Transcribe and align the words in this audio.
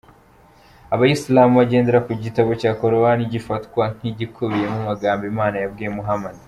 Abayisilamu 0.93 1.53
bagendera 1.61 2.03
ku 2.05 2.11
gitabo 2.23 2.51
cya 2.61 2.71
Korowani 2.79 3.23
gifatwa 3.33 3.83
nk’igikubiyemo 3.97 4.75
amagambo 4.81 5.23
Imana 5.33 5.55
yabwiye 5.63 5.91
Muhammad. 5.97 6.35